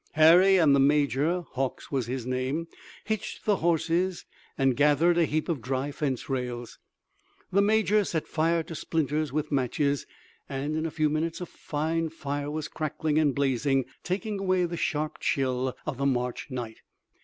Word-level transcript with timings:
Harry 0.13 0.57
and 0.57 0.73
the 0.75 0.79
major 0.79 1.41
Hawks 1.41 1.91
was 1.91 2.07
his 2.07 2.25
name 2.25 2.67
hitched 3.03 3.45
the 3.45 3.57
horses, 3.57 4.25
and 4.57 4.75
gathered 4.75 5.15
a 5.19 5.25
heap 5.25 5.47
of 5.47 5.61
dry 5.61 5.91
fence 5.91 6.27
rails. 6.27 6.79
The 7.51 7.61
major 7.61 8.03
set 8.03 8.27
fire 8.27 8.63
to 8.63 8.73
splinters 8.73 9.31
with 9.31 9.51
matches 9.51 10.07
and, 10.49 10.75
in 10.75 10.87
a 10.87 10.89
few 10.89 11.07
minutes 11.07 11.39
a 11.39 11.45
fine 11.45 12.09
fire 12.09 12.49
was 12.49 12.67
crackling 12.67 13.19
and 13.19 13.35
blazing, 13.35 13.85
taking 14.03 14.39
away 14.39 14.65
the 14.65 14.75
sharp 14.75 15.19
chill 15.19 15.77
of 15.85 15.99
the 15.99 16.07
March 16.07 16.49
night. 16.49 16.79